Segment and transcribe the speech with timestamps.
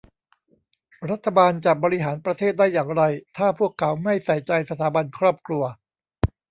[1.09, 3.03] รัฐบาลจะบริหารประเทศได้อย่างไร
[3.37, 5.63] ถ้าพวกเขาไม่ใส่ใจสถาบันครอบครัว